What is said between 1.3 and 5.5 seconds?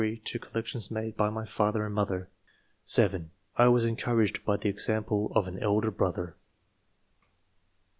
father and mother. (7) I was encouraged by the example of